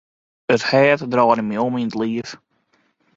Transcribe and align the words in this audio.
It 0.53 0.61
hart 0.71 1.01
draaide 1.11 1.43
my 1.47 1.57
om 1.65 1.75
yn 1.79 1.87
it 1.89 1.95
liif. 1.99 2.29